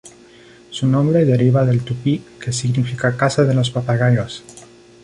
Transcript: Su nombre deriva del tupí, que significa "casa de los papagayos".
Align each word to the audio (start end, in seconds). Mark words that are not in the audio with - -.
Su 0.71 0.87
nombre 0.87 1.25
deriva 1.25 1.63
del 1.63 1.81
tupí, 1.83 2.23
que 2.43 2.51
significa 2.51 3.15
"casa 3.15 3.43
de 3.43 3.53
los 3.53 3.69
papagayos". 3.69 4.43